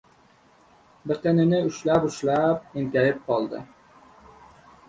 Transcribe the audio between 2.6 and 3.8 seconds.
enkayib qoldi.